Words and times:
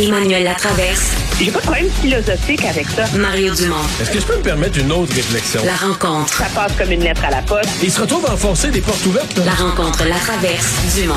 Emmanuel 0.00 0.44
Latraverse. 0.44 1.16
J'ai 1.40 1.50
pas 1.50 1.58
de 1.58 1.64
problème 1.64 1.90
philosophique 1.90 2.64
avec 2.64 2.86
ça. 2.88 3.04
Mario 3.18 3.52
Dumont. 3.52 3.74
Est-ce 4.00 4.10
que 4.12 4.20
je 4.20 4.26
peux 4.26 4.36
me 4.36 4.42
permettre 4.42 4.78
une 4.78 4.92
autre 4.92 5.12
réflexion? 5.12 5.60
La 5.64 5.74
rencontre. 5.74 6.32
Ça 6.32 6.46
passe 6.54 6.72
comme 6.76 6.92
une 6.92 7.02
lettre 7.02 7.24
à 7.24 7.30
la 7.30 7.42
poste. 7.42 7.68
Il 7.82 7.90
se 7.90 8.00
retrouve 8.00 8.24
à 8.26 8.34
enfoncer 8.34 8.70
des 8.70 8.80
portes 8.80 9.04
ouvertes. 9.06 9.40
La 9.44 9.52
rencontre 9.52 10.04
Latraverse. 10.04 10.96
Dumont. 10.96 11.14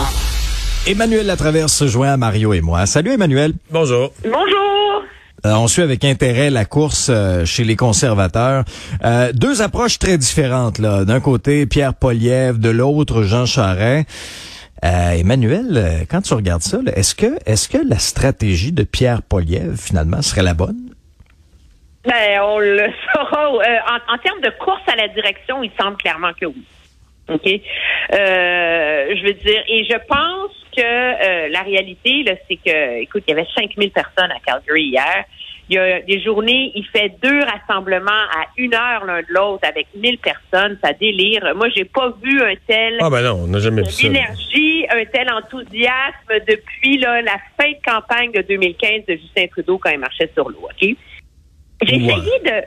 Emmanuel 0.87 1.27
Latraverse 1.27 1.73
se 1.73 1.87
joint 1.87 2.13
à 2.13 2.17
Mario 2.17 2.53
et 2.53 2.61
moi. 2.61 2.87
Salut 2.87 3.11
Emmanuel. 3.11 3.53
Bonjour. 3.69 4.13
Bonjour. 4.23 5.03
Euh, 5.45 5.53
on 5.53 5.67
suit 5.67 5.83
avec 5.83 6.03
intérêt 6.03 6.49
la 6.49 6.65
course 6.65 7.07
euh, 7.11 7.45
chez 7.45 7.63
les 7.63 7.75
conservateurs. 7.75 8.63
Euh, 9.03 9.31
deux 9.33 9.61
approches 9.61 9.99
très 9.99 10.17
différentes. 10.17 10.79
là. 10.79 11.05
D'un 11.05 11.19
côté, 11.19 11.67
Pierre 11.67 11.93
Poliev, 11.93 12.57
de 12.59 12.69
l'autre, 12.69 13.21
Jean 13.23 13.45
Charest. 13.45 14.07
Euh, 14.83 15.11
Emmanuel, 15.11 15.77
euh, 15.77 16.05
quand 16.09 16.21
tu 16.21 16.33
regardes 16.33 16.63
ça, 16.63 16.79
est-ce 16.95 17.13
que 17.13 17.37
est-ce 17.45 17.69
que 17.69 17.77
la 17.87 17.99
stratégie 17.99 18.71
de 18.71 18.83
Pierre 18.83 19.21
Poliev, 19.21 19.77
finalement, 19.77 20.21
serait 20.21 20.41
la 20.43 20.55
bonne? 20.55 20.91
Ben, 22.03 22.41
on 22.41 22.57
le 22.57 22.89
saura. 23.13 23.53
Euh, 23.53 23.77
en, 23.87 24.13
en 24.15 24.17
termes 24.17 24.41
de 24.41 24.49
course 24.63 24.81
à 24.87 24.95
la 24.95 25.07
direction, 25.09 25.61
il 25.61 25.71
semble 25.79 25.97
clairement 25.97 26.31
que 26.33 26.47
oui. 26.47 26.63
OK? 27.29 27.47
Euh, 27.47 29.15
je 29.15 29.23
veux 29.23 29.33
dire, 29.33 29.63
et 29.67 29.85
je 29.85 29.97
pense 30.07 30.51
que 30.75 30.81
euh, 30.81 31.49
la 31.49 31.61
réalité, 31.61 32.23
là, 32.23 32.33
c'est 32.47 32.55
que, 32.55 33.01
écoute, 33.01 33.23
il 33.27 33.31
y 33.31 33.33
avait 33.33 33.47
5000 33.55 33.91
personnes 33.91 34.31
à 34.31 34.39
Calgary 34.45 34.85
hier. 34.85 35.25
Il 35.71 35.75
y 35.75 35.77
a 35.79 36.01
des 36.01 36.19
journées, 36.21 36.73
il 36.75 36.85
fait 36.87 37.13
deux 37.23 37.39
rassemblements 37.45 38.11
à 38.11 38.45
une 38.57 38.75
heure 38.75 39.05
l'un 39.05 39.21
de 39.21 39.25
l'autre 39.29 39.65
avec 39.65 39.87
1000 39.95 40.17
personnes. 40.17 40.77
Ça 40.83 40.91
délire. 40.91 41.55
Moi, 41.55 41.69
j'ai 41.73 41.85
pas 41.85 42.13
vu 42.21 42.41
un 42.41 42.55
tel 42.67 42.97
Ah 42.99 43.09
ben 43.09 43.21
non, 43.21 43.43
on 43.43 43.47
n'a 43.47 43.59
jamais 43.59 43.83
vu 43.83 43.89
ça. 43.89 44.05
énergie, 44.07 44.85
un 44.89 45.05
tel 45.05 45.31
enthousiasme 45.31 46.45
depuis 46.45 46.97
là, 46.97 47.21
la 47.21 47.37
fin 47.57 47.71
de 47.71 47.77
campagne 47.89 48.33
de 48.33 48.41
2015 48.41 49.05
de 49.07 49.13
Justin 49.15 49.47
Trudeau 49.47 49.77
quand 49.77 49.91
il 49.91 49.99
marchait 49.99 50.29
sur 50.33 50.49
l'eau. 50.49 50.65
Ok? 50.65 50.89
J'ai 51.83 51.95
Ouais. 51.95 52.03
essayé 52.03 52.39
de. 52.43 52.65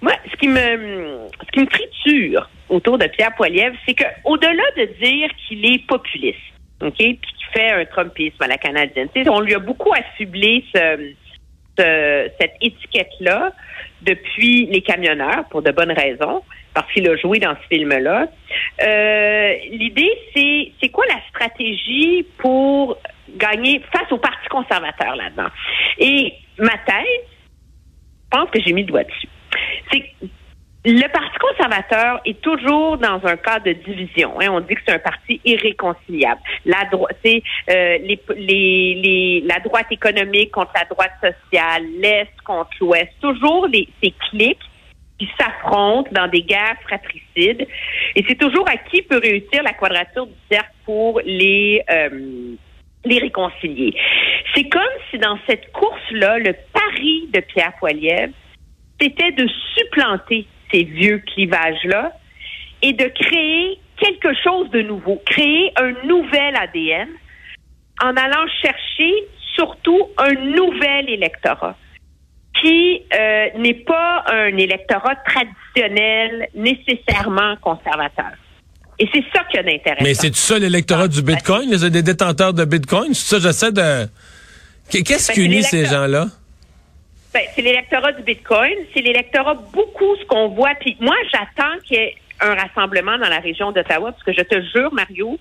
Moi, 0.00 0.12
ce 0.32 0.36
qui 0.38 0.48
me, 0.48 1.28
ce 1.44 1.50
qui 1.52 1.60
me 1.60 1.66
triture 1.66 2.48
autour 2.70 2.96
de 2.96 3.06
Pierre 3.06 3.34
Poilievre, 3.36 3.76
c'est 3.86 3.92
que 3.92 4.04
au-delà 4.24 4.62
de 4.78 4.84
dire 5.04 5.28
qu'il 5.46 5.62
est 5.70 5.86
populiste, 5.86 6.38
ok, 6.82 6.94
puis 6.96 7.18
qu'il 7.20 7.46
fait 7.52 7.70
un 7.70 7.84
Trumpisme 7.84 8.42
à 8.42 8.46
la 8.46 8.56
canadienne, 8.56 9.08
on 9.28 9.40
lui 9.40 9.54
a 9.54 9.58
beaucoup 9.58 9.92
affublé 9.92 10.64
ce, 10.74 11.12
ce- 11.80 12.30
cette 12.40 12.54
étiquette-là 12.60 13.52
depuis 14.02 14.66
les 14.66 14.82
camionneurs 14.82 15.44
pour 15.50 15.62
de 15.62 15.70
bonnes 15.70 15.92
raisons, 15.92 16.42
parce 16.74 16.90
qu'il 16.92 17.08
a 17.08 17.16
joué 17.16 17.38
dans 17.38 17.54
ce 17.62 17.66
film-là. 17.74 18.26
Euh, 18.82 19.54
L'idée, 19.70 20.10
c'est 20.34 20.72
c'est 20.80 20.88
quoi 20.88 21.04
la 21.06 21.20
stratégie 21.28 22.24
pour 22.38 22.96
gagner 23.36 23.80
face 23.92 24.10
au 24.12 24.18
Parti 24.18 24.48
conservateur 24.48 25.16
là-dedans? 25.16 25.48
Et 25.98 26.32
ma 26.58 26.76
thèse, 26.86 27.24
je 28.32 28.38
pense 28.38 28.50
que 28.50 28.60
j'ai 28.60 28.72
mis 28.72 28.82
le 28.82 28.88
doigt 28.88 29.04
dessus. 29.04 29.28
C'est 29.92 30.04
le 30.84 31.08
Parti 31.12 31.38
conservateur 31.38 32.20
est 32.24 32.40
toujours 32.40 32.96
dans 32.96 33.20
un 33.24 33.36
cas 33.36 33.58
de 33.60 33.72
division. 33.72 34.40
hein. 34.40 34.48
On 34.50 34.60
dit 34.60 34.74
que 34.74 34.80
c'est 34.86 34.94
un 34.94 34.98
parti 34.98 35.40
irréconciliable. 35.44 36.40
La 36.64 36.84
droite, 36.90 37.16
euh, 37.26 37.38
les, 37.68 38.18
les, 38.36 38.94
les, 38.94 39.42
la 39.44 39.60
droite 39.60 39.88
économique 39.90 40.52
contre 40.52 40.72
la 40.74 40.84
droite 40.86 41.12
sociale, 41.20 41.84
l'est 41.98 42.30
contre 42.44 42.70
l'ouest. 42.80 43.10
Toujours 43.20 43.66
les, 43.66 43.88
ces 44.02 44.14
clics 44.30 44.58
qui 45.18 45.28
s'affrontent 45.38 46.10
dans 46.12 46.28
des 46.28 46.42
guerres 46.42 46.80
fratricides. 46.82 47.66
Et 48.16 48.24
c'est 48.26 48.38
toujours 48.38 48.66
à 48.66 48.78
qui 48.78 49.02
peut 49.02 49.20
réussir 49.22 49.62
la 49.62 49.74
quadrature 49.74 50.26
du 50.26 50.32
cercle 50.50 50.72
pour 50.86 51.20
les 51.24 51.82
euh, 51.90 52.54
les 53.04 53.18
réconcilier. 53.18 53.94
C'est 54.54 54.68
comme 54.68 54.82
si 55.10 55.18
dans 55.18 55.38
cette 55.46 55.70
course-là, 55.72 56.38
le 56.38 56.54
pari 56.72 57.28
de 57.32 57.40
Pierre 57.40 57.72
Poilievre, 57.78 58.32
c'était 59.00 59.32
de 59.32 59.48
supplanter 59.74 60.46
ces 60.72 60.84
vieux 60.84 61.18
clivages-là 61.34 62.12
et 62.82 62.92
de 62.92 63.04
créer 63.04 63.78
quelque 63.98 64.30
chose 64.42 64.70
de 64.70 64.82
nouveau, 64.82 65.20
créer 65.26 65.72
un 65.76 65.92
nouvel 66.06 66.56
ADN 66.56 67.08
en 68.02 68.16
allant 68.16 68.46
chercher 68.62 69.12
surtout 69.54 70.08
un 70.16 70.32
nouvel 70.32 71.08
électorat 71.10 71.76
qui 72.60 73.02
euh, 73.18 73.46
n'est 73.58 73.74
pas 73.74 74.24
un 74.28 74.56
électorat 74.56 75.16
traditionnel 75.26 76.48
nécessairement 76.54 77.56
conservateur. 77.56 78.32
Et 78.98 79.08
c'est 79.14 79.24
ça 79.34 79.44
qui 79.50 79.56
a 79.58 79.62
d'intéressant. 79.62 80.04
Mais 80.04 80.14
c'est 80.14 80.34
ça 80.34 80.58
l'électorat 80.58 81.08
du 81.08 81.22
Bitcoin, 81.22 81.70
les 81.70 81.88
des 81.90 82.02
détenteurs 82.02 82.52
de 82.52 82.64
Bitcoin? 82.64 83.14
C'est 83.14 83.36
ça, 83.36 83.38
j'essaie 83.40 83.72
de. 83.72 84.06
Qu'est- 84.90 85.02
Qu'est-ce 85.02 85.28
Ben, 85.28 85.34
qui 85.34 85.44
unit 85.44 85.62
ces 85.62 85.86
gens-là? 85.86 86.26
Ben, 87.32 87.42
c'est 87.54 87.62
l'électorat 87.62 88.12
du 88.12 88.22
Bitcoin, 88.22 88.74
c'est 88.92 89.02
l'électorat 89.02 89.54
beaucoup 89.54 90.16
ce 90.16 90.24
qu'on 90.26 90.48
voit. 90.48 90.74
Puis 90.80 90.96
moi, 91.00 91.14
j'attends 91.32 91.78
qu'il 91.84 91.96
y 91.96 92.00
ait 92.00 92.16
un 92.40 92.54
rassemblement 92.54 93.18
dans 93.18 93.28
la 93.28 93.38
région 93.38 93.70
d'Ottawa, 93.70 94.12
parce 94.12 94.24
que 94.24 94.32
je 94.32 94.42
te 94.42 94.60
jure, 94.74 94.92
Mario, 94.92 95.38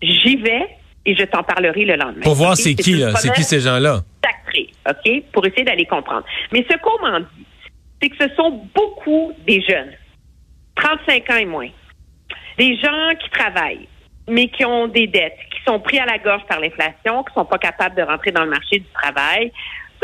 j'y 0.00 0.36
vais 0.36 0.66
et 1.04 1.14
je 1.14 1.24
t'en 1.24 1.42
parlerai 1.42 1.84
le 1.84 1.96
lendemain. 1.96 2.22
Pour 2.22 2.34
voir 2.34 2.56
c'est 2.56 2.74
qui, 2.74 2.94
là. 2.94 3.14
C'est 3.16 3.32
qui 3.32 3.42
ces 3.42 3.60
gens-là? 3.60 4.00
sacrée, 4.24 4.70
OK? 4.88 5.24
Pour 5.32 5.46
essayer 5.46 5.64
d'aller 5.64 5.86
comprendre. 5.86 6.24
Mais 6.52 6.64
ce 6.70 6.76
qu'on 6.78 7.06
m'en 7.06 7.20
dit, 7.20 7.46
c'est 8.00 8.08
que 8.08 8.16
ce 8.28 8.34
sont 8.34 8.66
beaucoup 8.74 9.32
des 9.46 9.60
jeunes, 9.62 9.92
35 10.76 11.30
ans 11.30 11.36
et 11.36 11.44
moins. 11.44 11.68
Des 12.58 12.76
gens 12.76 13.10
qui 13.20 13.30
travaillent, 13.30 13.88
mais 14.28 14.48
qui 14.48 14.64
ont 14.64 14.86
des 14.86 15.06
dettes, 15.06 15.38
qui 15.50 15.62
sont 15.66 15.80
pris 15.80 15.98
à 15.98 16.06
la 16.06 16.18
gorge 16.18 16.42
par 16.48 16.60
l'inflation, 16.60 17.24
qui 17.24 17.34
sont 17.34 17.44
pas 17.44 17.58
capables 17.58 17.96
de 17.96 18.02
rentrer 18.02 18.30
dans 18.30 18.44
le 18.44 18.50
marché 18.50 18.78
du 18.78 18.86
travail. 18.94 19.52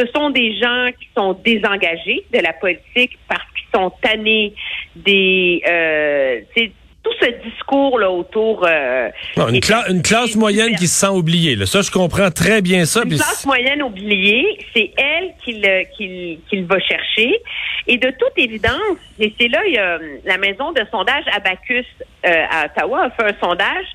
Ce 0.00 0.06
sont 0.14 0.30
des 0.30 0.58
gens 0.58 0.86
qui 0.98 1.08
sont 1.14 1.34
désengagés 1.44 2.24
de 2.32 2.38
la 2.38 2.54
politique 2.54 3.18
parce 3.28 3.42
qu'ils 3.54 3.68
sont 3.78 3.92
tannés 4.00 4.54
des... 4.96 5.62
Euh, 5.68 6.40
c'est 6.56 6.72
tout 7.02 7.12
ce 7.20 7.26
discours-là 7.48 8.10
autour... 8.10 8.66
euh, 8.66 9.08
Non, 9.36 9.48
une, 9.48 9.54
des 9.54 9.60
cla- 9.60 9.90
une 9.90 10.02
classe 10.02 10.36
moyenne 10.36 10.74
qui 10.76 10.86
se 10.86 11.00
sent 11.00 11.08
oubliée. 11.12 11.56
Là. 11.56 11.66
Ça, 11.66 11.80
je 11.82 11.90
comprends 11.90 12.30
très 12.30 12.60
bien 12.62 12.84
ça. 12.84 13.02
Une 13.04 13.16
classe 13.16 13.44
moyenne 13.46 13.82
oubliée, 13.82 14.46
c'est 14.74 14.90
elle 14.96 15.32
qu'il 15.44 16.66
va 16.66 16.78
chercher. 16.80 17.38
Et 17.86 17.96
de 17.96 18.10
toute 18.10 18.36
évidence, 18.36 18.98
et 19.18 19.32
c'est 19.38 19.48
là, 19.48 19.60
il 19.66 19.74
y 19.74 19.78
a 19.78 19.94
euh, 19.94 20.18
la 20.24 20.38
maison 20.38 20.72
de 20.72 20.82
sondage 20.90 21.24
Abacus 21.34 21.86
euh, 22.26 22.44
à 22.50 22.66
Ottawa 22.66 23.04
a 23.04 23.10
fait 23.10 23.34
un 23.34 23.36
sondage 23.42 23.86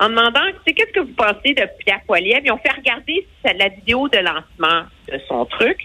en 0.00 0.08
demandant, 0.08 0.40
tu 0.46 0.58
sais, 0.66 0.72
qu'est-ce 0.72 0.92
que 0.92 1.00
vous 1.00 1.14
pensez 1.14 1.52
de 1.52 1.62
Pierre 1.84 2.00
Poilievre? 2.06 2.40
Ils 2.42 2.52
ont 2.52 2.58
fait 2.58 2.72
regarder 2.72 3.26
la 3.44 3.68
vidéo 3.68 4.08
de 4.08 4.18
lancement 4.18 4.86
de 5.12 5.20
son 5.28 5.44
truc. 5.44 5.76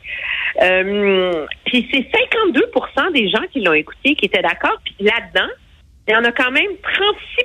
Euh, 0.61 1.45
puis 1.65 1.87
c'est 1.91 2.07
52% 2.09 3.11
des 3.11 3.29
gens 3.29 3.43
qui 3.51 3.59
l'ont 3.59 3.73
écouté 3.73 4.15
qui 4.15 4.25
étaient 4.25 4.41
d'accord. 4.41 4.79
Puis 4.85 4.95
là-dedans, 5.01 5.51
il 6.07 6.13
y 6.13 6.15
en 6.15 6.23
a 6.23 6.31
quand 6.31 6.51
même 6.51 6.71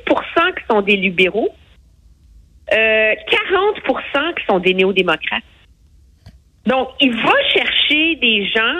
36% 0.06 0.54
qui 0.54 0.64
sont 0.70 0.82
des 0.82 0.97
libéraux, 0.97 1.50
euh, 2.72 3.14
40% 3.14 4.34
qui 4.34 4.47
sont 4.47 4.60
des 4.60 4.75
néo-démocrates. 4.75 5.42
Donc, 6.66 6.91
il 7.00 7.12
va 7.12 7.34
chercher 7.53 8.14
des 8.16 8.47
gens 8.47 8.78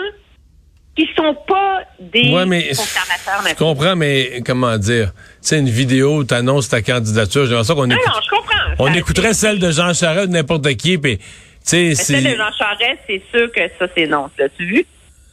qui 1.07 1.13
sont 1.15 1.35
pas 1.47 1.79
des 1.99 2.31
Ouais, 2.33 2.45
mais 2.45 2.67
conservateurs 2.69 3.43
je 3.49 3.55
comprends, 3.55 3.95
mais 3.95 4.41
comment 4.45 4.77
dire? 4.77 5.11
C'est 5.41 5.59
une 5.59 5.69
vidéo 5.69 6.17
où 6.17 6.23
tu 6.23 6.33
annonces 6.33 6.69
ta 6.69 6.81
candidature. 6.81 7.45
J'ai 7.45 7.51
l'impression 7.51 7.75
qu'on 7.75 7.89
écoute- 7.89 8.01
non, 8.07 8.13
je 8.23 8.29
comprends. 8.29 8.75
on 8.79 8.87
Ça, 8.87 8.97
écouterait 8.97 9.33
celle 9.33 9.59
de 9.59 9.71
Jean 9.71 9.93
Charest 9.93 10.25
ou 10.25 10.27
de 10.27 10.33
n'importe 10.33 10.67
qui, 10.75 10.97
puis 10.97 11.17
tu 11.17 11.95
Celle 11.95 12.23
de. 12.23 12.29
Jean 12.29 12.51
Charest, 12.57 12.99
c'est 13.07 13.21
sûr 13.31 13.51
que 13.51 13.61
ça, 13.79 13.85
c'est 13.95 14.07
non. 14.07 14.29
L'as-tu 14.37 14.65
vu? 14.65 14.85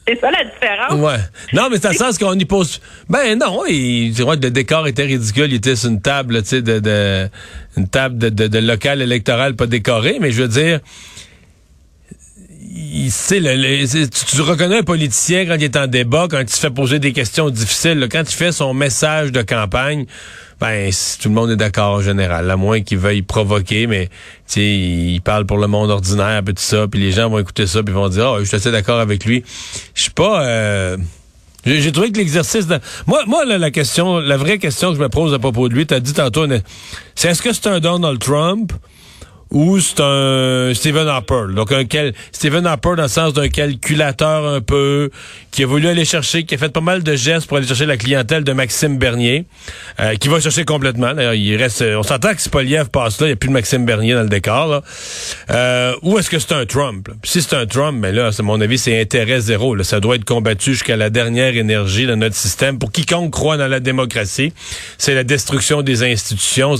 C'est 0.07 0.19
ça 0.19 0.31
la 0.31 0.43
différence? 0.43 0.93
Ouais. 0.93 1.23
Non, 1.53 1.69
mais 1.69 1.77
c'est 1.79 1.89
le 1.89 1.93
sens 1.95 2.17
qu'on 2.17 2.33
y 2.33 2.45
pose. 2.45 2.81
Ben 3.09 3.37
non, 3.37 3.63
il, 3.67 4.11
le 4.17 4.35
décor 4.49 4.87
était 4.87 5.03
ridicule. 5.03 5.47
Il 5.51 5.55
était 5.55 5.75
sur 5.75 5.91
une 5.91 6.01
table, 6.01 6.41
tu 6.41 6.47
sais, 6.49 6.61
de, 6.63 6.79
de, 6.79 7.29
une 7.77 7.87
table 7.87 8.17
de, 8.17 8.29
de, 8.29 8.47
de 8.47 8.57
local 8.59 9.03
électoral 9.03 9.55
pas 9.55 9.67
décorée. 9.67 10.17
Mais 10.19 10.31
je 10.31 10.41
veux 10.41 10.47
dire, 10.47 10.79
il, 12.71 13.11
le, 13.31 14.07
tu, 14.07 14.41
reconnais 14.41 14.79
un 14.79 14.83
politicien 14.83 15.45
quand 15.45 15.55
il 15.55 15.63
est 15.63 15.77
en 15.77 15.87
débat, 15.87 16.27
quand 16.29 16.39
il 16.39 16.49
se 16.49 16.59
fait 16.59 16.69
poser 16.69 16.99
des 16.99 17.13
questions 17.13 17.49
difficiles, 17.49 18.07
quand 18.11 18.21
il 18.21 18.35
fait 18.35 18.51
son 18.51 18.73
message 18.73 19.31
de 19.31 19.41
campagne. 19.41 20.05
Ben, 20.59 20.91
tout 21.21 21.29
le 21.29 21.35
monde 21.35 21.51
est 21.51 21.55
d'accord 21.55 21.95
en 21.95 22.01
général, 22.01 22.51
à 22.51 22.57
moins 22.57 22.81
qu'il 22.81 22.97
veuille 22.97 23.21
provoquer, 23.21 23.87
mais 23.87 24.09
il 24.57 25.21
parle 25.21 25.45
pour 25.45 25.57
le 25.57 25.67
monde 25.67 25.89
ordinaire, 25.89 26.41
puis 26.43 26.53
tout 26.53 26.61
ça, 26.61 26.85
puis 26.87 26.99
les 26.99 27.13
gens 27.13 27.29
vont 27.29 27.39
écouter 27.39 27.65
ça, 27.65 27.81
puis 27.81 27.93
vont 27.93 28.09
dire, 28.09 28.27
ah, 28.27 28.39
je 28.39 28.43
suis 28.43 28.57
assez 28.57 28.71
d'accord 28.71 28.99
avec 28.99 29.23
lui. 29.23 29.43
Je 29.95 30.01
suis 30.01 30.11
pas. 30.11 30.43
euh, 30.43 30.97
j'ai 31.65 31.91
trouvé 31.91 32.11
que 32.11 32.17
l'exercice 32.17 32.67
de... 32.67 32.77
Moi, 33.07 33.23
moi 33.25 33.45
là, 33.45 33.57
la 33.57 33.71
question, 33.71 34.19
la 34.19 34.37
vraie 34.37 34.59
question 34.59 34.89
que 34.89 34.97
je 34.97 35.01
me 35.01 35.09
pose 35.09 35.33
à 35.33 35.39
propos 35.39 35.69
de 35.69 35.73
lui, 35.73 35.85
t'as 35.85 35.99
dit 36.01 36.13
tantôt, 36.13 36.45
c'est 37.15 37.29
est-ce 37.29 37.41
que 37.41 37.53
c'est 37.53 37.67
un 37.67 37.79
Donald 37.79 38.19
Trump? 38.19 38.73
Ou 39.51 39.79
c'est 39.79 39.99
un 39.99 40.71
Stephen 40.73 41.07
Harper. 41.07 41.53
Donc 41.53 41.71
un 41.71 41.85
quel 41.85 42.13
Stephen 42.31 42.65
Harper 42.65 42.93
dans 42.97 43.03
le 43.03 43.07
sens 43.07 43.33
d'un 43.33 43.49
calculateur 43.49 44.45
un 44.45 44.61
peu 44.61 45.09
qui 45.51 45.63
a 45.63 45.67
voulu 45.67 45.87
aller 45.87 46.05
chercher, 46.05 46.43
qui 46.43 46.55
a 46.55 46.57
fait 46.57 46.69
pas 46.69 46.81
mal 46.81 47.01
de 47.01 47.15
gestes 47.15 47.47
pour 47.47 47.57
aller 47.57 47.67
chercher 47.67 47.87
la 47.87 47.97
clientèle 47.97 48.43
de 48.43 48.53
Maxime 48.53 48.97
Bernier, 48.97 49.45
euh, 49.99 50.15
qui 50.15 50.27
va 50.27 50.39
chercher 50.39 50.65
complètement. 50.65 51.13
D'ailleurs, 51.13 51.33
il 51.33 51.55
reste, 51.55 51.81
on 51.81 52.03
s'entend 52.03 52.33
que 52.35 52.41
si 52.41 52.49
Poliev 52.49 52.89
passe 52.89 53.19
là, 53.19 53.27
il 53.27 53.29
n'y 53.29 53.33
a 53.33 53.35
plus 53.35 53.49
de 53.49 53.53
Maxime 53.53 53.85
Bernier 53.85 54.13
dans 54.13 54.21
le 54.23 54.29
décor. 54.29 54.67
Là. 54.67 54.83
Euh, 55.49 55.95
ou 56.03 56.19
est-ce 56.19 56.29
que 56.29 56.37
c'est 56.37 56.53
un 56.53 56.65
Trump 56.65 57.09
Si 57.23 57.41
c'est 57.41 57.55
un 57.55 57.65
Trump, 57.65 57.97
mais 57.99 58.11
là, 58.11 58.29
à 58.37 58.41
mon 58.43 58.61
avis, 58.61 58.77
c'est 58.77 59.01
intérêt 59.01 59.39
zéro. 59.39 59.73
Là. 59.73 59.83
Ça 59.83 59.99
doit 59.99 60.15
être 60.15 60.25
combattu 60.25 60.73
jusqu'à 60.73 60.95
la 60.95 61.09
dernière 61.09 61.55
énergie 61.55 62.05
de 62.05 62.13
notre 62.13 62.35
système. 62.35 62.77
Pour 62.77 62.91
quiconque 62.91 63.31
croit 63.31 63.57
dans 63.57 63.67
la 63.67 63.79
démocratie, 63.79 64.53
c'est 64.97 65.15
la 65.15 65.23
destruction 65.23 65.81
des 65.81 66.03
institutions. 66.03 66.75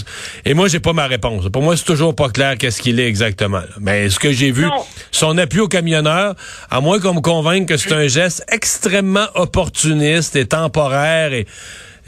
Et 0.45 0.53
moi, 0.53 0.67
j'ai 0.67 0.79
pas 0.79 0.93
ma 0.93 1.07
réponse. 1.07 1.49
Pour 1.49 1.63
moi, 1.63 1.75
c'est 1.75 1.85
toujours 1.85 2.15
pas 2.15 2.29
clair 2.29 2.57
qu'est-ce 2.59 2.81
qu'il 2.81 2.99
est 2.99 3.07
exactement. 3.07 3.61
Mais 3.79 4.09
ce 4.09 4.19
que 4.19 4.31
j'ai 4.31 4.51
vu, 4.51 4.67
son 5.11 5.37
appui 5.37 5.59
aux 5.59 5.67
camionneurs, 5.67 6.35
à 6.69 6.81
moins 6.81 6.99
qu'on 6.99 7.15
me 7.15 7.21
convainque 7.21 7.67
que 7.67 7.77
c'est 7.77 7.93
un 7.93 8.07
geste 8.07 8.45
extrêmement 8.51 9.27
opportuniste 9.35 10.35
et 10.35 10.45
temporaire 10.45 11.33
et 11.33 11.47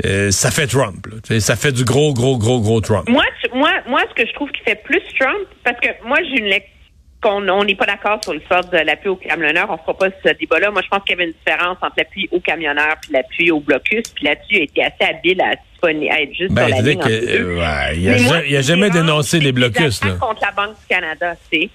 euh, 0.06 0.32
ça 0.32 0.52
fait 0.52 0.68
Trump. 0.68 1.08
Ça 1.40 1.56
fait 1.56 1.72
du 1.72 1.84
gros, 1.84 2.14
gros, 2.14 2.38
gros, 2.38 2.60
gros 2.60 2.82
Trump. 2.82 3.08
Moi, 3.10 3.24
moi, 3.54 3.72
moi, 3.88 4.02
ce 4.10 4.22
que 4.22 4.28
je 4.28 4.34
trouve 4.34 4.52
qui 4.52 4.62
fait 4.64 4.82
plus 4.84 5.02
Trump, 5.20 5.48
parce 5.64 5.80
que 5.80 5.90
moi, 6.08 6.18
j'ai 6.24 6.40
une 6.40 6.46
lecture 6.46 6.81
qu'on 7.22 7.64
n'est 7.64 7.76
pas 7.76 7.86
d'accord 7.86 8.20
sur 8.24 8.34
le 8.34 8.42
sort 8.52 8.66
de 8.66 8.78
l'appui 8.78 9.10
aux 9.10 9.16
camionneurs. 9.16 9.70
On 9.70 9.74
ne 9.74 9.78
fera 9.78 9.94
pas 9.94 10.08
ce 10.26 10.34
débat-là. 10.34 10.72
Moi, 10.72 10.82
je 10.82 10.88
pense 10.88 11.04
qu'il 11.04 11.12
y 11.12 11.22
avait 11.22 11.30
une 11.30 11.38
différence 11.38 11.78
entre 11.82 11.94
l'appui 11.98 12.28
aux 12.32 12.40
camionneurs 12.40 12.96
puis 13.02 13.14
l'appui 13.14 13.52
au 13.52 13.60
blocus. 13.60 14.04
Puis 14.16 14.26
là-dessus, 14.26 14.56
il 14.56 14.60
a 14.60 14.64
été 14.64 14.84
assez 14.84 15.04
habile 15.04 15.42
à, 15.42 15.52
être 15.54 16.34
juste 16.34 16.54
ben, 16.54 16.68
sur 16.68 16.76
la 16.76 16.82
ligne. 16.82 17.00
Que, 17.00 17.96
il 17.96 18.56
a, 18.58 18.62
jamais 18.62 18.90
dénoncé 18.90 19.40
les 19.40 19.52
blocus. 19.52 20.04
Là. 20.04 20.14
contre 20.20 20.42
la 20.42 20.52
Banque 20.52 20.80
du 20.80 20.88
Canada, 20.88 21.36
c'est 21.52 21.70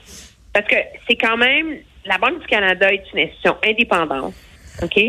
parce 0.52 0.66
que 0.66 0.76
c'est 1.08 1.16
quand 1.16 1.36
même 1.36 1.76
la 2.06 2.18
Banque 2.18 2.40
du 2.40 2.46
Canada 2.46 2.92
est 2.92 3.04
une 3.12 3.20
institution 3.20 3.56
indépendante. 3.64 4.34
OK? 4.82 5.00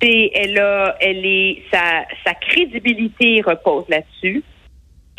C'est, 0.00 0.30
elle 0.34 0.58
a, 0.58 0.96
elle 1.00 1.24
est, 1.24 1.62
sa, 1.70 2.04
sa 2.24 2.34
crédibilité 2.34 3.42
repose 3.44 3.84
là-dessus. 3.88 4.42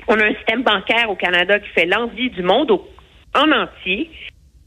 On 0.08 0.20
a 0.20 0.26
un 0.26 0.34
système 0.36 0.64
bancaire 0.64 1.10
au 1.10 1.16
Canada 1.16 1.60
qui 1.60 1.70
fait 1.70 1.86
l'envie 1.86 2.30
du 2.30 2.44
monde 2.44 2.72
en 3.34 3.52
entier. 3.52 4.10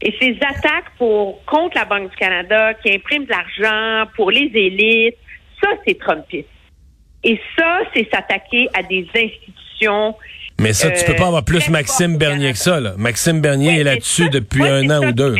Et 0.01 0.13
ces 0.21 0.37
attaques 0.41 0.91
pour 0.97 1.43
contre 1.45 1.75
la 1.75 1.85
Banque 1.85 2.11
du 2.11 2.15
Canada 2.17 2.73
qui 2.75 2.93
imprime 2.93 3.25
de 3.25 3.31
l'argent 3.31 4.11
pour 4.15 4.29
les 4.31 4.51
élites, 4.53 5.17
ça 5.61 5.69
c'est 5.85 5.97
Trumpiste. 5.97 6.47
Et 7.23 7.39
ça, 7.57 7.79
c'est 7.93 8.07
s'attaquer 8.13 8.69
à 8.73 8.83
des 8.83 9.07
institutions. 9.15 10.15
Mais 10.59 10.73
ça, 10.73 10.91
tu 10.91 11.03
peux 11.05 11.15
pas 11.15 11.27
avoir 11.27 11.43
plus 11.43 11.67
euh, 11.67 11.71
Maxime 11.71 12.17
Bernier 12.17 12.51
que 12.51 12.57
ça. 12.57 12.79
Là. 12.79 12.93
Maxime 12.97 13.41
Bernier 13.41 13.79
est 13.79 13.83
là-dessus 13.83 14.29
depuis 14.29 14.63
un 14.63 14.89
an 14.89 15.07
ou 15.07 15.11
deux. 15.11 15.35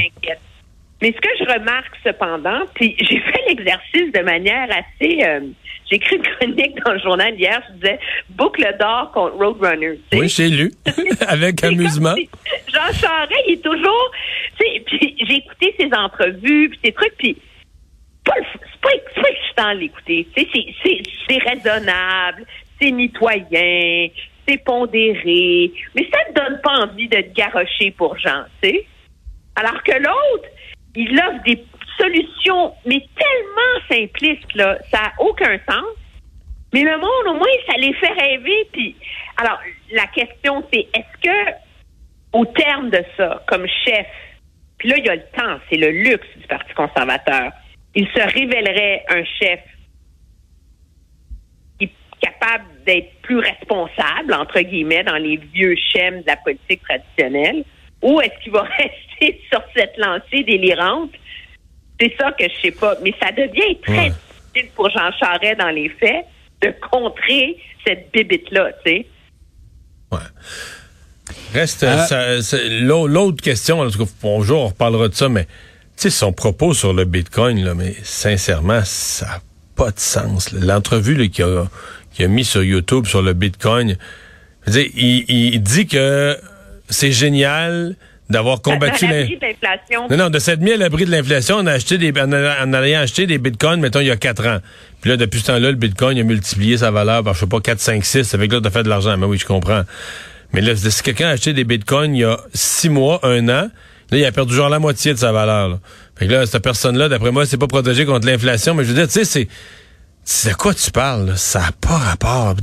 Mais 1.02 1.12
ce 1.12 1.22
que 1.22 1.30
je 1.40 1.54
remarque 1.54 1.96
cependant, 2.04 2.62
puis 2.74 2.96
j'ai 3.02 3.20
fait 3.20 3.44
l'exercice 3.48 4.12
de 4.14 4.22
manière 4.22 4.68
assez... 4.72 5.24
Euh, 5.24 5.42
j'ai 5.90 5.96
écrit 5.96 6.18
une 6.18 6.24
chronique 6.24 6.78
dans 6.84 6.92
le 6.92 7.00
journal 7.00 7.34
hier, 7.40 7.62
je 7.70 7.74
disais 7.76 8.00
boucle 8.30 8.76
d'or 8.78 9.10
contre 9.14 9.38
Roadrunner. 9.38 9.98
Oui, 10.12 10.28
j'ai 10.28 10.50
lu, 10.50 10.72
avec 11.28 11.64
amusement. 11.64 12.16
Jean 12.68 12.94
Charest, 12.94 13.42
il 13.48 13.54
est 13.54 13.64
toujours... 13.64 14.12
Puis 14.60 14.84
j'ai 15.26 15.36
écouté 15.36 15.76
ses 15.80 15.94
entrevues, 15.94 16.70
puis 16.70 16.80
ses 16.84 16.92
trucs, 16.92 17.16
puis 17.18 17.38
c'est 18.26 18.34
pas, 18.82 18.90
pas 19.22 19.30
excitant 19.30 19.74
de 19.76 19.80
l'écouter. 19.80 20.28
C'est 20.36 21.38
raisonnable, 21.38 22.46
c'est 22.82 22.92
mitoyen, 22.92 24.08
c'est 24.48 24.64
pondéré, 24.64 25.72
mais 25.96 26.08
ça 26.12 26.18
ne 26.30 26.34
donne 26.34 26.62
pas 26.62 26.86
envie 26.86 27.08
de 27.08 27.18
te 27.18 27.34
garrocher 27.34 27.92
pour 27.92 28.18
Jean, 28.18 28.44
tu 28.62 28.70
sais. 28.70 28.86
Alors 29.56 29.82
que 29.84 29.94
l'autre, 29.94 30.48
il 30.98 31.14
offre 31.20 31.44
des 31.46 31.64
solutions, 31.98 32.74
mais 32.86 33.00
tellement 33.16 33.88
simplistes, 33.90 34.54
là, 34.56 34.78
ça 34.92 35.02
n'a 35.02 35.14
aucun 35.20 35.58
sens. 35.70 35.86
Mais 36.74 36.82
le 36.82 36.98
monde, 36.98 37.28
au 37.28 37.34
moins, 37.36 37.48
ça 37.70 37.78
les 37.78 37.94
fait 37.94 38.12
rêver. 38.12 38.68
Puis, 38.74 38.96
alors, 39.38 39.60
la 39.92 40.08
question, 40.08 40.64
c'est 40.74 40.88
est-ce 40.94 41.22
que, 41.22 41.52
au 42.34 42.46
terme 42.46 42.90
de 42.90 43.04
ça, 43.16 43.44
comme 43.48 43.68
chef, 43.86 44.08
puis 44.80 44.90
là, 44.90 44.98
il 44.98 45.06
y 45.06 45.10
a 45.10 45.16
le 45.16 45.26
temps, 45.36 45.60
c'est 45.70 45.78
le 45.78 45.92
luxe 45.92 46.28
du 46.36 46.48
Parti 46.48 46.74
conservateur, 46.74 47.52
il 47.96 48.08
se 48.08 48.34
révélerait 48.34 49.06
un 49.10 49.24
chef 49.24 49.60
capable 52.20 52.66
d'être 52.86 53.12
plus 53.22 53.38
responsable, 53.38 54.34
entre 54.34 54.60
guillemets, 54.62 55.04
dans 55.04 55.18
les 55.18 55.38
vieux 55.38 55.76
schèmes 55.76 56.22
de 56.22 56.28
la 56.28 56.38
politique 56.38 56.82
traditionnelle, 56.82 57.64
ou 58.02 58.22
est-ce 58.22 58.44
qu'il 58.44 58.52
va 58.52 58.64
rester 58.78 59.42
sur 59.50 59.62
cette 59.76 59.98
lancée 59.98 60.44
délirante? 60.44 61.12
C'est 62.00 62.14
ça 62.20 62.32
que 62.32 62.44
je 62.44 62.62
sais 62.62 62.72
pas. 62.72 62.96
Mais 63.04 63.14
ça 63.22 63.32
devient 63.32 63.78
très 63.82 64.10
difficile 64.10 64.72
pour 64.76 64.90
Jean 64.90 65.12
Charest 65.20 65.60
dans 65.60 65.70
les 65.70 65.90
faits 65.90 66.26
de 66.62 66.74
contrer 66.92 67.58
cette 67.86 68.12
bibite-là, 68.12 68.72
tu 68.86 68.92
sais. 68.92 69.06
Ouais. 70.12 70.20
Reste 71.54 71.84
euh, 71.84 72.42
l'autre 73.08 73.42
question, 73.42 73.82
en 73.82 73.90
tout 73.90 74.06
cas, 74.06 74.12
bonjour, 74.22 74.62
on 74.64 74.68
reparlera 74.68 75.10
de 75.10 75.14
ça, 75.14 75.30
mais 75.30 75.46
tu 75.46 75.50
sais, 76.04 76.10
son 76.10 76.32
propos 76.32 76.74
sur 76.74 76.94
le 76.94 77.06
Bitcoin, 77.06 77.64
là, 77.64 77.74
mais 77.74 77.94
sincèrement, 78.04 78.82
ça 78.84 79.26
n'a 79.26 79.42
pas 79.76 79.92
de 79.92 80.00
sens. 80.00 80.52
L'entrevue 80.52 81.30
qu'il 81.30 81.46
a, 81.46 81.68
a 82.20 82.28
mis 82.28 82.46
sur 82.46 82.64
YouTube 82.64 83.06
sur 83.06 83.22
le 83.22 83.34
Bitcoin, 83.34 83.98
il, 84.68 85.26
il 85.28 85.62
dit 85.62 85.88
que 85.88 86.38
c'est 86.90 87.12
génial 87.12 87.96
d'avoir 88.30 88.62
combattu 88.62 89.08
l'inflation. 89.08 90.08
Non, 90.10 90.18
non, 90.18 90.30
de 90.30 90.56
mis 90.64 90.74
à 90.74 90.78
l'abri 90.78 91.06
de 91.06 91.12
l'inflation, 91.12 91.58
on 91.58 91.66
a 91.66 91.74
acheté 91.74 91.98
des, 91.98 92.12
en, 92.20 92.32
allant 92.32 93.02
acheter 93.02 93.26
des 93.26 93.38
bitcoins, 93.38 93.80
mettons, 93.80 94.00
il 94.00 94.08
y 94.08 94.12
a 94.12 94.18
quatre 94.18 94.46
ans. 94.46 94.60
Puis 95.02 95.10
là, 95.10 95.18
depuis 95.18 95.40
ce 95.40 95.48
temps-là, 95.48 95.70
le 95.72 95.78
bitcoin 95.78 96.18
a 96.20 96.24
multiplié 96.24 96.78
sa 96.78 96.92
valeur 96.92 97.24
par, 97.24 97.34
je 97.34 97.42
sais 97.42 97.48
pas, 97.48 97.62
4, 97.62 97.80
5, 97.80 98.04
6. 98.04 98.34
Avec 98.34 98.52
là, 98.52 98.60
t'as 98.62 98.70
fait 98.70 98.84
de 98.84 98.90
l'argent. 98.90 99.16
Mais 99.18 99.26
oui, 99.26 99.38
je 99.38 99.46
comprends. 99.46 99.84
Mais 100.54 100.62
là, 100.62 100.76
si 100.76 101.04
quelqu'un 101.04 101.28
a 101.28 101.32
acheté 101.32 101.54
des 101.54 101.64
bitcoins 101.64 102.16
il 102.16 102.22
y 102.22 102.24
a 102.24 102.38
six 102.54 102.90
mois, 102.90 103.20
un 103.24 103.48
an, 103.50 103.70
là, 104.12 104.18
il 104.18 104.26
a 104.26 104.32
perdu 104.32 104.56
genre 104.56 104.70
la 104.70 104.80
moitié 104.80 105.14
de 105.14 105.20
sa 105.20 105.32
valeur. 105.32 105.70
Là. 105.70 105.80
Fait 106.16 106.28
que 106.28 106.32
là, 106.32 106.46
cette 106.46 106.64
personne-là, 106.64 107.10
d'après 107.10 107.32
moi, 107.32 107.46
c'est 107.46 107.58
pas 107.58 107.68
protégé 107.68 108.06
contre 108.06 108.26
l'inflation. 108.26 108.74
Mais 108.74 108.84
je 108.84 108.90
veux 108.90 108.96
dire, 108.96 109.08
tu 109.08 109.14
sais, 109.14 109.26
c'est 109.26 109.48
c'est 110.30 110.50
de 110.50 110.56
quoi 110.56 110.74
tu 110.74 110.92
parles? 110.92 111.38
Ça 111.38 111.60
n'a 111.60 111.72
pas 111.72 111.96
rapport. 111.96 112.54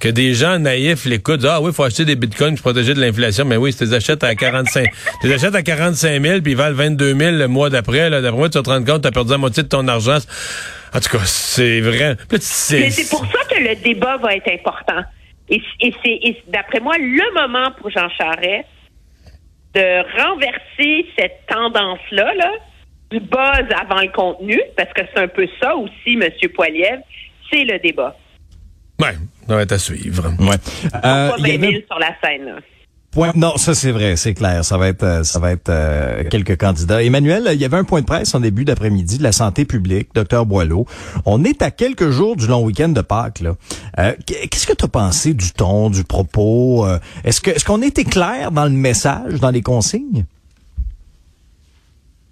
Que 0.00 0.08
des 0.08 0.34
gens 0.34 0.58
naïfs 0.58 1.04
l'écoutent, 1.04 1.44
ah 1.44 1.60
oui, 1.60 1.70
il 1.70 1.72
faut 1.72 1.84
acheter 1.84 2.04
des 2.04 2.16
bitcoins 2.16 2.54
pour 2.56 2.72
protéger 2.72 2.92
de 2.92 3.00
l'inflation. 3.00 3.44
Mais 3.44 3.56
oui, 3.56 3.70
si 3.70 3.78
tu 3.78 3.84
les 3.84 3.94
achètes 3.94 4.24
à 4.24 4.34
45, 4.34 4.88
tu 5.20 5.28
les 5.28 5.34
achètes 5.34 5.54
à 5.54 5.62
45 5.62 6.20
000 6.20 6.40
puis 6.40 6.52
ils 6.52 6.56
valent 6.56 6.74
22 6.74 7.14
000 7.14 7.36
le 7.36 7.46
mois 7.46 7.70
d'après, 7.70 8.10
là, 8.10 8.20
d'après 8.20 8.36
moi, 8.36 8.48
tu 8.50 8.60
te 8.60 8.68
rendre 8.68 8.84
compte, 8.84 9.04
tu 9.04 9.10
perdu 9.12 9.30
la 9.30 9.38
moitié 9.38 9.62
de 9.62 9.68
ton 9.68 9.86
argent. 9.86 10.18
En 10.92 10.98
tout 10.98 11.16
cas, 11.16 11.24
c'est 11.24 11.80
vrai. 11.80 12.16
C'est 12.40 13.08
pour 13.08 13.24
ça 13.26 13.44
que 13.48 13.62
le 13.62 13.76
débat 13.76 14.16
va 14.16 14.34
être 14.34 14.50
important. 14.50 15.04
Et, 15.48 15.62
c'est, 15.80 16.36
d'après 16.48 16.80
moi, 16.80 16.96
le 16.98 17.40
moment 17.40 17.70
pour 17.80 17.90
Jean 17.90 18.08
Charest 18.18 18.68
de 19.76 20.20
renverser 20.20 21.06
cette 21.16 21.46
tendance-là, 21.48 22.34
là, 22.34 22.50
du 23.14 23.20
buzz 23.20 23.66
avant 23.80 24.00
le 24.00 24.12
contenu, 24.12 24.60
parce 24.76 24.92
que 24.92 25.02
c'est 25.14 25.22
un 25.22 25.28
peu 25.28 25.46
ça 25.60 25.76
aussi, 25.76 26.14
M. 26.20 26.28
Poiliev, 26.54 27.00
c'est 27.50 27.64
le 27.64 27.78
débat. 27.78 28.16
Oui, 29.00 29.08
ça 29.46 29.54
va 29.54 29.62
être 29.62 29.72
à 29.72 29.78
suivre. 29.78 30.24
Ouais. 30.40 30.56
Euh, 31.04 31.30
pas 31.30 31.36
sur 31.36 31.98
la 31.98 32.14
scène. 32.22 32.46
Là. 32.46 32.56
Point, 33.12 33.30
non, 33.36 33.56
ça 33.56 33.74
c'est 33.74 33.92
vrai, 33.92 34.16
c'est 34.16 34.34
clair. 34.34 34.64
Ça 34.64 34.76
va 34.76 34.88
être, 34.88 35.04
euh, 35.04 35.22
ça 35.22 35.38
va 35.38 35.52
être 35.52 35.68
euh, 35.68 36.24
quelques 36.28 36.58
candidats. 36.58 37.02
Emmanuel, 37.04 37.48
il 37.52 37.60
y 37.60 37.64
avait 37.64 37.76
un 37.76 37.84
point 37.84 38.00
de 38.00 38.06
presse 38.06 38.34
en 38.34 38.40
début 38.40 38.64
d'après-midi 38.64 39.18
de 39.18 39.22
la 39.22 39.30
santé 39.30 39.64
publique, 39.64 40.08
docteur 40.14 40.46
Boileau. 40.46 40.86
On 41.24 41.44
est 41.44 41.62
à 41.62 41.70
quelques 41.70 42.10
jours 42.10 42.34
du 42.34 42.48
long 42.48 42.64
week-end 42.64 42.88
de 42.88 43.00
Pâques. 43.00 43.40
Là. 43.40 43.54
Euh, 44.00 44.12
qu'est-ce 44.26 44.66
que 44.66 44.72
tu 44.72 44.84
as 44.84 44.88
pensé 44.88 45.34
du 45.34 45.52
ton, 45.52 45.90
du 45.90 46.02
propos? 46.02 46.84
Est-ce 47.24 47.40
que, 47.40 47.52
est-ce 47.52 47.64
qu'on 47.64 47.82
était 47.82 48.04
clair 48.04 48.50
dans 48.50 48.64
le 48.64 48.70
message, 48.70 49.34
dans 49.34 49.50
les 49.50 49.62
consignes? 49.62 50.24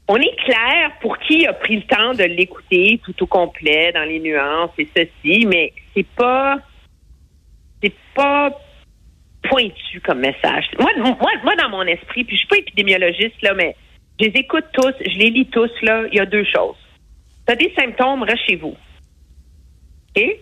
On 0.08 0.16
est 0.16 0.36
clair 0.44 0.92
pour 1.00 1.18
qui 1.18 1.46
a 1.46 1.52
pris 1.52 1.76
le 1.76 1.82
temps 1.82 2.12
de 2.12 2.24
l'écouter 2.24 3.00
tout 3.04 3.22
au 3.22 3.26
complet 3.26 3.92
dans 3.92 4.04
les 4.04 4.20
nuances 4.20 4.70
et 4.78 4.88
ceci, 4.96 5.46
mais 5.46 5.72
c'est 5.94 6.06
pas 6.16 6.58
c'est 7.82 7.94
pas 8.14 8.50
pointu 9.42 10.00
comme 10.00 10.20
message. 10.20 10.66
Moi, 10.78 10.90
moi, 10.96 11.56
dans 11.56 11.68
mon 11.68 11.82
esprit, 11.82 12.24
puis 12.24 12.36
je 12.36 12.40
suis 12.40 12.48
pas 12.48 12.58
épidémiologiste 12.58 13.40
là, 13.42 13.54
mais 13.54 13.76
je 14.20 14.26
les 14.26 14.40
écoute 14.40 14.64
tous, 14.72 14.94
je 15.00 15.18
les 15.18 15.30
lis 15.30 15.46
tous 15.46 15.70
là. 15.82 16.04
Il 16.10 16.16
y 16.16 16.20
a 16.20 16.26
deux 16.26 16.44
choses. 16.44 16.76
T'as 17.46 17.56
des 17.56 17.72
symptômes, 17.76 18.22
reste 18.22 18.46
chez 18.46 18.56
vous. 18.56 18.76
Et 20.14 20.40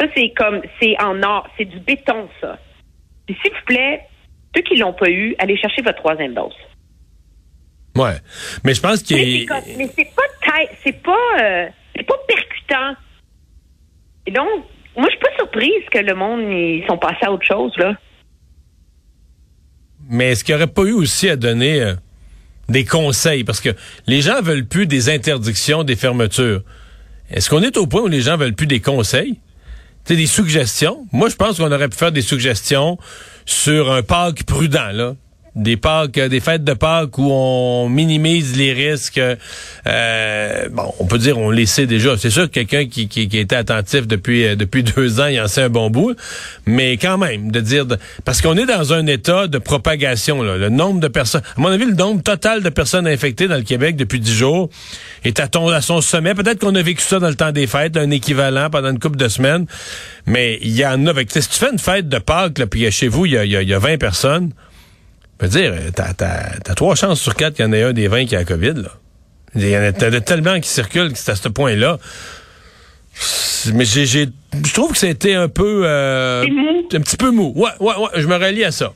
ça 0.00 0.06
c'est 0.14 0.30
comme 0.30 0.62
c'est 0.80 1.00
en 1.02 1.22
or, 1.22 1.48
c'est 1.56 1.64
du 1.64 1.80
béton 1.80 2.28
ça. 2.40 2.58
Puis 3.26 3.36
s'il 3.42 3.52
vous 3.52 3.64
plaît, 3.66 4.02
ceux 4.54 4.62
qui 4.62 4.76
l'ont 4.76 4.92
pas 4.92 5.10
eu, 5.10 5.34
allez 5.38 5.56
chercher 5.56 5.82
votre 5.82 5.98
troisième 5.98 6.34
dose. 6.34 6.54
Ouais. 7.98 8.16
Mais 8.64 8.74
je 8.74 8.80
pense 8.80 9.02
qu'il 9.02 9.46
Mais 9.76 9.90
c'est 9.96 10.14
pas 10.14 10.22
c'est 10.82 11.02
pas 11.02 11.12
euh, 11.40 11.66
c'est 11.96 12.06
pas 12.06 12.14
percutant. 12.26 12.94
Et 14.26 14.30
donc, 14.30 14.48
moi 14.96 15.06
je 15.06 15.10
suis 15.10 15.18
pas 15.18 15.36
surprise 15.36 15.84
que 15.90 15.98
le 15.98 16.14
monde 16.14 16.42
ils 16.42 16.84
sont 16.88 16.98
passés 16.98 17.24
à 17.24 17.32
autre 17.32 17.46
chose 17.46 17.72
là. 17.76 17.94
mais 20.08 20.30
est-ce 20.32 20.44
qu'il 20.44 20.54
n'y 20.54 20.62
aurait 20.62 20.72
pas 20.72 20.82
eu 20.82 20.92
aussi 20.92 21.28
à 21.28 21.36
donner 21.36 21.82
euh, 21.82 21.94
des 22.68 22.84
conseils? 22.84 23.44
Parce 23.44 23.60
que 23.60 23.70
les 24.06 24.20
gens 24.20 24.40
veulent 24.42 24.66
plus 24.66 24.86
des 24.86 25.10
interdictions, 25.10 25.84
des 25.84 25.96
fermetures. 25.96 26.62
Est-ce 27.30 27.50
qu'on 27.50 27.62
est 27.62 27.76
au 27.76 27.86
point 27.86 28.02
où 28.02 28.08
les 28.08 28.22
gens 28.22 28.36
veulent 28.36 28.54
plus 28.54 28.66
des 28.66 28.80
conseils? 28.80 29.38
C'est 30.04 30.16
des 30.16 30.26
suggestions? 30.26 31.06
Moi, 31.12 31.28
je 31.28 31.36
pense 31.36 31.58
qu'on 31.58 31.70
aurait 31.70 31.90
pu 31.90 31.98
faire 31.98 32.12
des 32.12 32.22
suggestions 32.22 32.96
sur 33.44 33.92
un 33.92 34.02
parc 34.02 34.44
prudent, 34.44 34.90
là 34.92 35.14
des 35.58 35.76
Pâques, 35.76 36.18
des 36.18 36.40
fêtes 36.40 36.64
de 36.64 36.72
Pâques 36.72 37.18
où 37.18 37.30
on 37.30 37.88
minimise 37.88 38.56
les 38.56 38.72
risques. 38.72 39.20
Euh, 39.86 40.68
bon, 40.70 40.94
on 41.00 41.04
peut 41.04 41.18
dire 41.18 41.36
on 41.36 41.50
les 41.50 41.66
sait 41.66 41.86
déjà. 41.86 42.16
C'est 42.16 42.30
sûr 42.30 42.44
que 42.44 42.60
quelqu'un 42.60 42.86
qui, 42.86 43.08
qui, 43.08 43.28
qui, 43.28 43.38
était 43.38 43.56
attentif 43.56 44.06
depuis 44.06 44.46
euh, 44.46 44.56
depuis 44.56 44.82
deux 44.96 45.20
ans, 45.20 45.26
il 45.26 45.40
en 45.40 45.48
sait 45.48 45.62
un 45.62 45.68
bon 45.68 45.90
bout. 45.90 46.14
Mais 46.64 46.96
quand 46.96 47.18
même, 47.18 47.50
de 47.50 47.60
dire 47.60 47.86
parce 48.24 48.40
qu'on 48.40 48.56
est 48.56 48.66
dans 48.66 48.92
un 48.92 49.06
état 49.06 49.48
de 49.48 49.58
propagation. 49.58 50.42
Là. 50.42 50.56
Le 50.56 50.68
nombre 50.68 51.00
de 51.00 51.08
personnes, 51.08 51.42
à 51.56 51.60
mon 51.60 51.68
avis, 51.68 51.86
le 51.86 51.94
nombre 51.94 52.22
total 52.22 52.62
de 52.62 52.68
personnes 52.68 53.06
infectées 53.06 53.48
dans 53.48 53.56
le 53.56 53.62
Québec 53.62 53.96
depuis 53.96 54.20
dix 54.20 54.34
jours 54.34 54.70
est 55.24 55.40
à, 55.40 55.48
ton, 55.48 55.68
à 55.68 55.80
son 55.80 56.00
sommet. 56.00 56.34
Peut-être 56.34 56.60
qu'on 56.60 56.74
a 56.76 56.82
vécu 56.82 57.02
ça 57.02 57.18
dans 57.18 57.28
le 57.28 57.34
temps 57.34 57.52
des 57.52 57.66
fêtes, 57.66 57.96
un 57.96 58.10
équivalent 58.10 58.70
pendant 58.70 58.90
une 58.90 59.00
couple 59.00 59.16
de 59.16 59.28
semaines. 59.28 59.66
Mais 60.26 60.58
il 60.62 60.76
y 60.76 60.86
en 60.86 61.06
a. 61.06 61.10
Avec, 61.10 61.32
si 61.32 61.40
tu 61.40 61.58
fais 61.58 61.72
une 61.72 61.78
fête 61.78 62.08
de 62.08 62.18
Pâques, 62.18 62.58
là, 62.58 62.66
puis 62.66 62.88
chez 62.92 63.08
vous, 63.08 63.26
il 63.26 63.32
y 63.32 63.38
a, 63.38 63.44
y 63.44 63.74
a 63.74 63.78
20 63.78 63.98
personnes. 63.98 64.52
Je 65.40 65.46
veux 65.46 65.50
dire, 65.50 65.74
t'as, 65.94 66.12
as, 66.26 66.74
trois 66.74 66.94
chances 66.94 67.20
sur 67.20 67.34
quatre 67.34 67.54
qu'il 67.54 67.64
y 67.64 67.68
en 67.68 67.72
ait 67.72 67.82
un 67.82 67.92
des 67.92 68.08
20 68.08 68.26
qui 68.26 68.34
a 68.34 68.40
la 68.40 68.44
COVID, 68.44 68.74
là. 68.74 68.90
Il 69.54 69.68
y 69.68 69.76
en 69.76 69.82
a, 69.82 69.92
tellement 69.92 70.60
qui 70.60 70.68
circulent 70.68 71.12
que 71.12 71.18
c'est 71.18 71.32
à 71.32 71.36
ce 71.36 71.48
point-là. 71.48 71.98
Mais 73.74 73.84
j'ai, 73.84 74.06
je 74.06 74.74
trouve 74.74 74.92
que 74.92 74.98
c'était 74.98 75.34
un 75.34 75.48
peu... 75.48 75.82
Euh, 75.84 76.44
un 76.92 77.00
petit 77.00 77.16
peu 77.16 77.30
mou. 77.30 77.52
Ouais, 77.56 77.70
ouais, 77.80 77.94
ouais, 77.96 78.08
je 78.16 78.26
me 78.26 78.36
rallie 78.36 78.64
à 78.64 78.70
ça. 78.70 78.92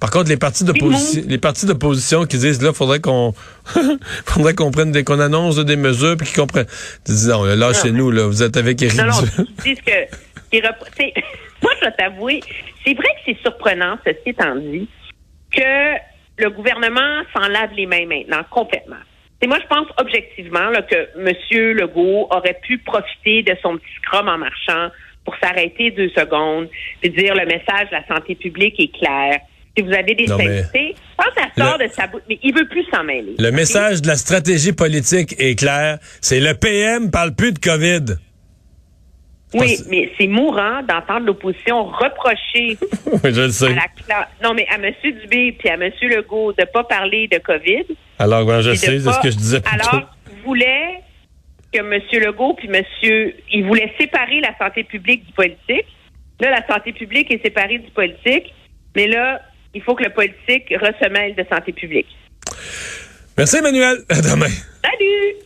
Par 0.00 0.10
contre, 0.10 0.28
les 0.28 0.36
partis 0.36 0.64
d'opposition, 0.64 1.22
les 1.26 1.38
partis 1.38 1.64
d'opposition 1.64 2.26
qui 2.26 2.36
disent 2.36 2.60
là, 2.62 2.72
faudrait 2.74 3.00
qu'on, 3.00 3.32
faudrait 4.26 4.54
qu'on 4.54 4.70
prenne 4.70 4.92
des, 4.92 5.04
qu'on 5.04 5.20
annonce 5.20 5.56
des 5.56 5.76
mesures 5.76 6.16
puis 6.18 6.26
qu'ils 6.26 6.36
comprennent. 6.36 6.66
Disent 7.06 7.28
non, 7.28 7.44
là, 7.44 7.72
chez 7.72 7.92
nous, 7.92 8.10
là, 8.10 8.26
vous 8.26 8.42
êtes 8.42 8.58
avec 8.58 8.82
Éric. 8.82 8.98
Non, 8.98 9.06
non, 9.06 9.44
ils 9.64 9.74
disent 9.74 9.82
que, 9.84 10.60
moi, 11.62 11.72
je 11.80 11.86
vais 11.86 11.92
t'avouer, 11.92 12.40
c'est 12.84 12.92
vrai 12.92 13.06
que 13.06 13.20
c'est 13.32 13.38
surprenant, 13.40 13.96
ceci 14.04 14.18
étant 14.26 14.54
dit, 14.56 14.86
que 15.56 16.42
le 16.42 16.50
gouvernement 16.50 17.22
s'en 17.34 17.48
lave 17.48 17.72
les 17.74 17.86
mains 17.86 18.06
maintenant, 18.06 18.42
complètement. 18.50 18.96
Et 19.42 19.46
moi, 19.46 19.58
je 19.60 19.66
pense 19.66 19.86
objectivement 19.98 20.70
là, 20.70 20.82
que 20.82 21.08
M. 21.18 21.74
Legault 21.74 22.28
aurait 22.30 22.58
pu 22.62 22.78
profiter 22.78 23.42
de 23.42 23.54
son 23.62 23.76
petit 23.76 23.94
scrum 24.02 24.28
en 24.28 24.38
marchant 24.38 24.88
pour 25.24 25.34
s'arrêter 25.42 25.90
deux 25.90 26.10
secondes 26.10 26.68
et 27.02 27.08
dire 27.10 27.34
le 27.34 27.44
message 27.44 27.90
de 27.90 27.96
la 27.96 28.06
santé 28.06 28.34
publique 28.34 28.78
est 28.78 28.96
clair. 28.96 29.40
Si 29.76 29.82
vous 29.82 29.92
avez 29.92 30.14
des 30.14 30.26
symptômes, 30.26 30.94
pense 31.18 31.36
à 31.36 31.62
sort 31.62 31.78
de 31.78 31.86
sa 31.88 32.06
bouche, 32.06 32.22
mais 32.30 32.38
il 32.42 32.54
veut 32.54 32.66
plus 32.66 32.84
s'en 32.90 33.04
mêler. 33.04 33.34
Le 33.38 33.50
message 33.50 34.00
de 34.00 34.08
la 34.08 34.16
stratégie 34.16 34.72
politique 34.72 35.34
est 35.38 35.58
clair. 35.58 35.98
C'est 36.22 36.40
le 36.40 36.54
PM 36.54 37.10
parle 37.10 37.34
plus 37.34 37.52
de 37.52 37.58
COVID. 37.58 38.16
Oui, 39.54 39.76
mais 39.88 40.10
c'est 40.18 40.26
mourant 40.26 40.82
d'entendre 40.82 41.26
l'opposition 41.26 41.84
reprocher 41.84 42.76
je 43.24 43.40
le 43.42 43.50
sais. 43.50 43.74
non, 44.42 44.54
mais 44.54 44.66
à 44.68 44.74
M. 44.74 44.92
Dubé 45.02 45.52
puis 45.52 45.68
à 45.68 45.74
M. 45.74 45.90
Legault 46.02 46.52
de 46.52 46.62
ne 46.62 46.66
pas 46.66 46.84
parler 46.84 47.28
de 47.28 47.38
COVID. 47.38 47.84
Alors, 48.18 48.44
ben, 48.44 48.60
je 48.60 48.74
sais, 48.74 48.98
c'est 48.98 49.12
ce 49.12 49.20
que 49.20 49.30
je 49.30 49.36
disais 49.36 49.60
plus 49.60 49.72
Alors, 49.72 50.10
voulait 50.46 51.02
que 51.72 51.78
M. 51.78 52.00
Legault 52.24 52.54
puis 52.54 52.68
M. 52.72 52.82
Il 53.52 53.64
voulait 53.66 53.92
séparer 54.00 54.40
la 54.40 54.56
santé 54.58 54.84
publique 54.84 55.26
du 55.26 55.32
politique. 55.32 55.86
Là, 56.40 56.50
la 56.50 56.66
santé 56.66 56.92
publique 56.92 57.30
est 57.32 57.42
séparée 57.42 57.78
du 57.78 57.90
politique, 57.90 58.54
mais 58.94 59.06
là, 59.06 59.40
il 59.74 59.82
faut 59.82 59.94
que 59.94 60.04
le 60.04 60.10
politique 60.10 60.72
ressemelle 60.80 61.34
de 61.34 61.44
santé 61.50 61.72
publique. 61.72 62.08
Merci, 63.36 63.58
Emmanuel. 63.58 63.98
À 64.08 64.20
demain. 64.20 64.48
Salut! 64.82 65.45